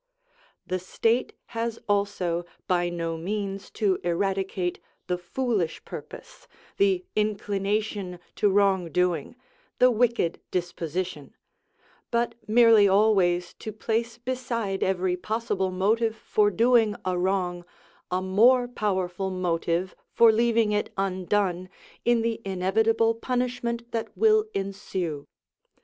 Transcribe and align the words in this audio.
The 0.65 0.79
state 0.79 1.33
has 1.53 1.77
also 1.87 2.43
by 2.65 2.89
no 2.89 3.17
means 3.17 3.69
to 3.77 3.99
eradicate 4.03 4.79
the 5.05 5.15
foolish 5.19 5.85
purpose, 5.85 6.47
the 6.77 7.05
inclination 7.15 8.17
to 8.37 8.49
wrong 8.49 8.89
doing, 8.91 9.35
the 9.77 9.91
wicked 9.91 10.41
disposition; 10.49 11.35
but 12.09 12.33
merely 12.47 12.87
always 12.87 13.53
to 13.59 13.71
place 13.71 14.17
beside 14.17 14.81
every 14.81 15.15
possible 15.15 15.69
motive 15.69 16.15
for 16.15 16.49
doing 16.49 16.95
a 17.05 17.15
wrong 17.15 17.63
a 18.09 18.23
more 18.23 18.67
powerful 18.67 19.29
motive 19.29 19.95
for 20.11 20.31
leaving 20.31 20.71
it 20.71 20.91
undone 20.97 21.69
in 22.03 22.23
the 22.23 22.41
inevitable 22.43 23.13
punishment 23.13 23.91
that 23.91 24.17
will 24.17 24.45
ensue. 24.55 25.27